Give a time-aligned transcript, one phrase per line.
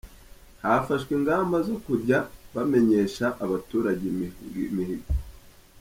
[0.63, 2.17] Hafashwe ingamba zo kujya
[2.53, 4.03] bamenyesha abaturage
[4.63, 5.09] imihigo.